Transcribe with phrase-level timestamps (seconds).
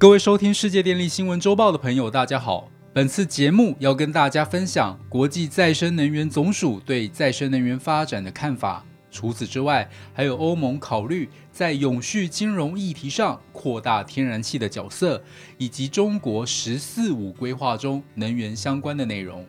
[0.00, 2.70] 各位收听世界电力新闻周报的朋友，大家好。
[2.90, 8.82] 本次节目要跟大家分享国际再生能源总署对再生能源发展的看法。
[9.10, 15.22] 除此之外，还有欧盟考虑在永续金融议题上扩大天然气的角色，
[15.58, 19.44] 以及中国“十四五”规划中能源相关的内容。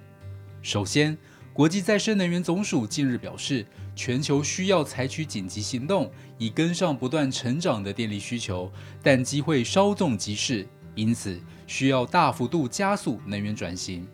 [0.61, 1.17] 首先，
[1.53, 8.71] 国际再生能源总署近日表示，全球需要采取紧急行动，以跟上不断成长的电力需求，
[9.03, 14.07] 但机会稍纵即逝，因此需要大幅度加速能源转型。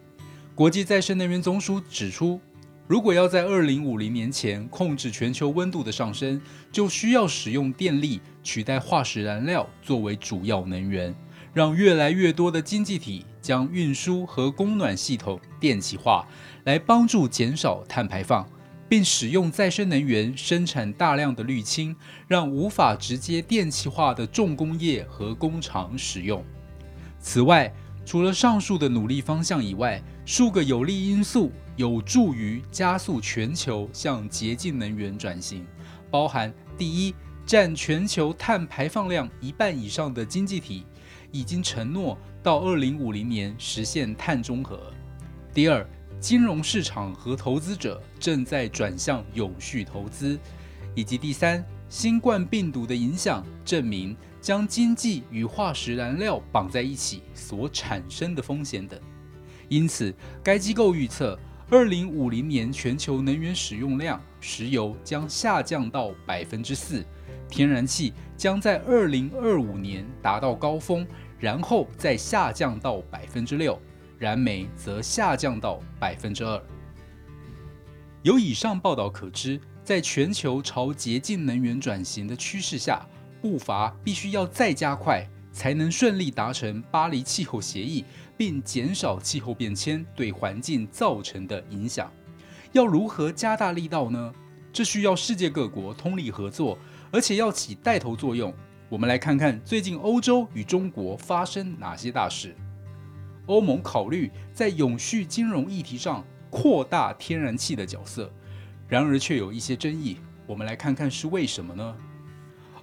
[0.55, 2.41] 国际再生能源总署指出，
[2.87, 6.41] 如果要在二零五零年前控制全球温度的上升，
[6.71, 11.13] 就需要使用电力取代化石燃料作为主要能源，
[11.57, 16.23] 让越来越多的经济体将运输和供暖系统电气化。
[16.65, 18.47] 来帮助减少碳排放，
[18.87, 21.95] 并使用再生能源生产大量的滤氢，
[22.27, 26.45] 让无法直接电气化的重工业和工厂使用。
[27.19, 27.73] 此外，
[28.05, 35.65] 除了上述的努力方向以外，数个有利因素有助于加速全球向洁净能源转型，
[36.11, 37.15] 包含：第一，
[37.47, 40.85] 占全球碳排放量一半以上的经济体
[41.31, 44.77] 已经承诺到二零五零年实现碳中和；
[45.53, 45.87] 第二，
[46.19, 50.39] 金融市场和投资者正在转向永续投资，
[50.95, 58.99] 以及第三，新冠病毒的影响证明将经济与化石燃料绑在一起所产生的风险等。
[59.69, 61.37] 因此，该机构预测，
[61.69, 67.05] 二零五零年全球能源使用量，石油将下降到百分之四，
[67.49, 71.05] 天然气将在二零二五年达到高峰，
[71.39, 73.77] 然后再下降到百分之六。
[74.19, 76.59] 燃煤则下降到百分之二。
[78.23, 83.05] 由以上报道可知，在全球朝洁净能源转型的趋势下，
[83.41, 88.03] 步伐必须要再加快，才能顺利达成巴黎气候协议，
[88.35, 92.11] 并减少气候变迁对环境造成的影响。
[92.71, 94.33] 要如何加大力道呢？
[94.73, 96.77] 这需要世界各国通力合作，
[97.11, 98.53] 而且要起带头作用。
[98.89, 102.55] 我们来看看最近欧洲与中国发生哪些大事。
[103.45, 108.31] 欧盟考虑在永续金融议题上扩大天然气的角色，
[108.87, 110.17] 然而却有一些争议。
[110.45, 111.95] 我们来看看是为什么呢？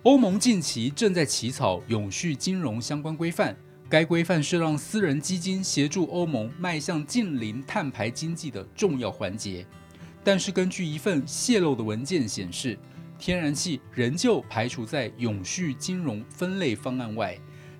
[0.02, 3.56] 欧盟近期正在起草永续金融相关规范，
[3.88, 9.66] 该规范是让私人基金协助欧盟迈向近零碳排经济的重要环节。
[10.22, 12.78] 但是，根据一份泄露的文件显示，
[13.24, 17.34] 天然气仍旧排除在永续金融分类方案外。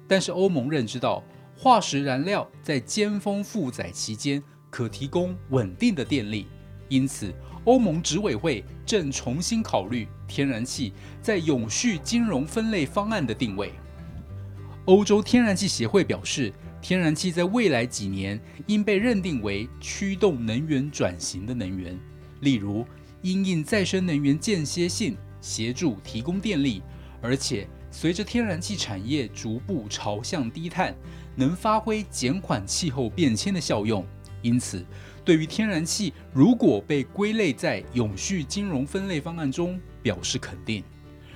[0.09, 1.22] 但是，欧盟认知到。
[1.55, 6.47] 化石燃料在尖峰负载期间可提供稳定的电力，
[6.88, 7.31] 因此
[7.65, 13.71] 欧盟执委会正重新考虑天然气在永续金融分类方案的定位。
[14.87, 16.50] 欧洲天然气协会表示，
[16.81, 21.97] 天然气在未来几年应被认定为驱动能源转型的能源，
[22.41, 22.84] 例如
[23.21, 26.82] 因应再生能源间歇性协助提供电力，
[27.21, 30.94] 而且随着天然气产业逐步朝向低碳。
[31.37, 34.06] 能发挥减缓气候变迁的效用，
[34.41, 34.87] 因此，
[35.25, 40.84] 对于天然气如果被归类在永续金融分类方案中，表示肯定。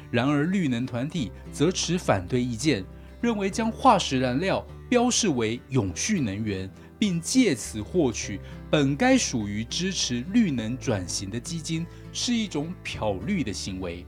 [0.08, 2.84] 然而，绿能团体则持反对意见，
[3.20, 14.04] 认为将化石燃料标示为永续能源，并借此获取本该属于支持绿能转型的基金，是一种漂绿的行为。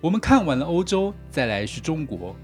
[0.00, 2.36] 我们看完了欧洲，再来是中国。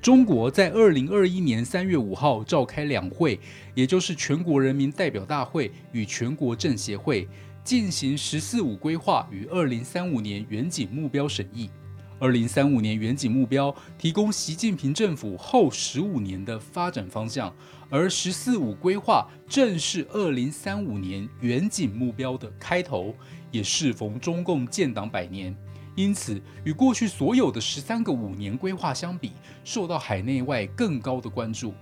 [0.00, 3.40] 中国在二零二一年三月五号召开两会，
[3.74, 7.26] 也就是全国人民代表大会与全国政协会，
[7.64, 11.70] 进行“十四五”规划与二零三五年远景目标审议。
[12.20, 17.52] 二零三五年远景目标提供习近平政府后十五年的发展方向，
[17.90, 23.14] 而“十四五”规划正是二零三五年远景目标的开头，
[23.50, 25.54] 也适逢中共建党百年。
[25.96, 29.32] 因此，与过去所有的十三个五年规划相比，
[29.64, 31.74] 受到海内外更高的关注。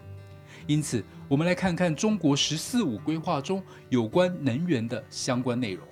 [0.67, 5.87] 因此，我们来看看中国“十四五”规划中有关能源的相关内容。“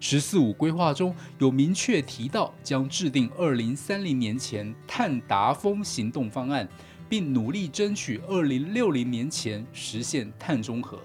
[0.00, 6.68] 十四五”规划中有明确提到，将制定二零三零年前碳达峰行动方案，
[7.08, 10.98] 并努力争取二零六零年前实现碳中和。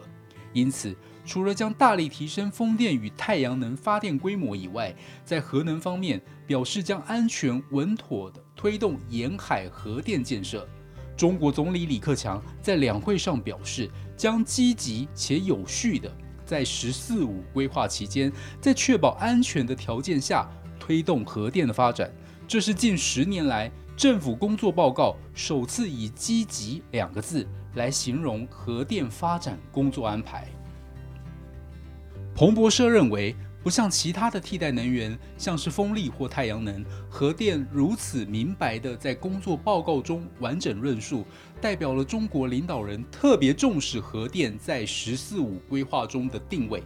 [0.53, 0.95] 因此，
[1.25, 10.67] 除了将大力提升风电与太阳能发电规模以外，在核能方面表示将安全稳妥地推动沿海核电建设。
[11.17, 16.11] 中国总理李克强在两会上表示，将积极且有序地
[16.53, 20.47] 在“十四五”规划期间，在确保安全的条件下
[20.79, 22.11] 推动核电的发展。
[22.47, 30.47] 这是近十年来政府工作报告首次以“积极”两个字来形容核电发展工作安排。
[32.35, 41.25] 彭博社认为，不像其他的替代能源，像是风力或太阳能，核电如此明白的在工作报告中完整论述，
[41.61, 46.83] 代表了中国领导人特别重视核电在“十四五”规划中的定位。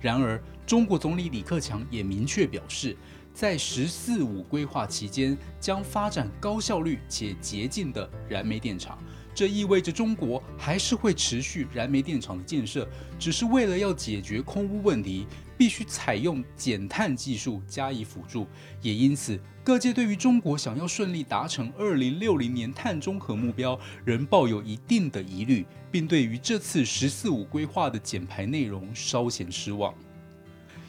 [0.00, 2.96] 然而，中国总理李克强也明确表示。
[3.34, 8.98] 在“十四五”规划期间，将发展高效率且洁净的燃煤电厂。
[9.38, 12.88] 这意味着中国还是会持续燃煤电厂的建设，
[13.20, 18.48] 只是为了要解决空污问题，必须采用减碳技术加以辅助。
[18.82, 29.94] 也因此，各界对于中国想要顺利达成二零六零年碳中和目标，仍抱有一定的疑虑，并对于这次“十四五”规划的减排内容稍显失望。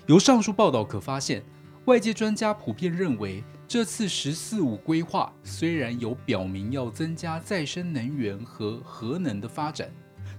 [0.07, 1.43] 由上述报道可发现。
[1.85, 9.91] 外界专家普遍认为，这次“十四五”规划虽然有表明要增加再生能源和核能的发展，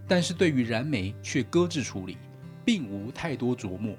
[0.08, 2.18] 但是对于燃煤却搁置处理，
[2.64, 3.94] 并无太多琢磨，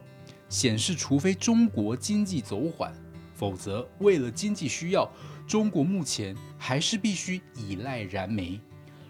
[0.49, 2.93] 显示除非中国经济走缓，
[3.33, 5.09] 否则为了经济需要，
[5.47, 8.59] 中国目前还是必须依赖燃煤。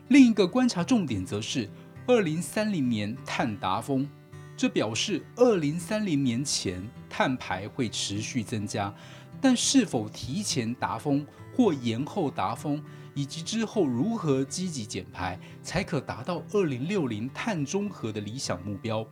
[0.09, 1.67] 另一个观察重点则是，
[2.05, 4.07] 二零三零年碳达峰。
[4.55, 8.93] 这表示，二零三零年前碳排会持续增加，
[9.41, 12.81] 但是否提前达峰或延后达峰，
[13.15, 19.05] 以及之后如何积极减排，才可达到二零六零碳中和的理想目标？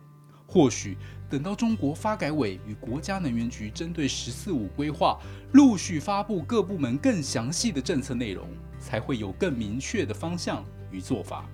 [0.46, 0.96] 或许
[1.28, 5.18] 等到中国发改委与国家能源局针对“十四五”规划
[5.52, 8.48] 陆续发布各部门更详细的政策内容，
[8.78, 11.48] 才会有更明确的方向与做法。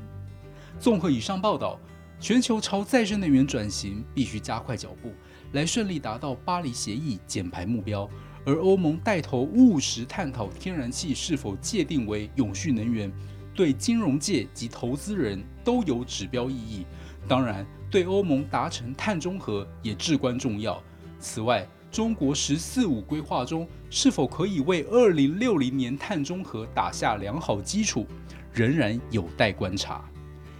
[0.78, 1.80] 综合以上报道。
[2.18, 5.12] 全球朝再生能源转型必须加快脚步，
[5.52, 8.08] 来顺利达到巴黎协议减排目标。
[8.46, 13.12] 而欧盟带头务实探讨天然气是否界定为永续能源，
[13.52, 16.86] 对金融界及投资人都有指标意义。
[17.26, 20.80] 当然，对欧盟达成碳中和也至关重要。
[21.18, 28.06] 此外，中国“十四五”规划中是否可以为二零六零年碳中和打下良好基础，
[28.52, 30.08] 仍然有待观察。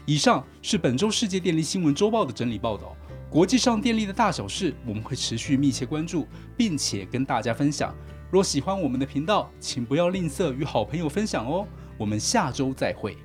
[0.07, 2.97] 以上是本周世界电力新闻周报的整理报道。
[3.29, 6.27] 国际上电力的大小事，我们会持续密切关注，
[6.57, 7.95] 并且跟大家分享。
[8.31, 11.67] 若喜欢我们的频道，请不要吝啬与好朋友分享哦。
[11.99, 13.17] 我们下周再会。